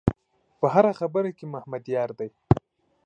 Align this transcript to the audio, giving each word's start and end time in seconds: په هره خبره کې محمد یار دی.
په 0.59 0.67
هره 0.73 0.91
خبره 0.99 1.29
کې 1.37 1.45
محمد 1.53 1.83
یار 1.95 2.09
دی. 2.19 2.29